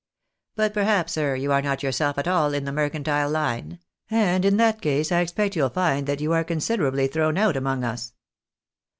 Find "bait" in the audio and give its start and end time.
4.51-4.51